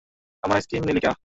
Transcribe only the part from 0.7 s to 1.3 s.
নিলি ক্যা।